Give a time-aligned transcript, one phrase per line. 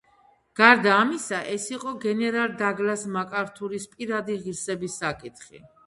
[0.59, 5.67] გარდა ამისა ეს იყო გენერალ დაგლას მაკართურის პირადი ღირსების საკითხი.